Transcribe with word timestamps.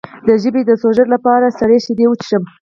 د 0.27 0.29
ژبې 0.43 0.61
د 0.65 0.71
سوزش 0.81 1.07
لپاره 1.15 1.55
سړې 1.59 1.77
شیدې 1.85 2.05
وڅښئ 2.07 2.39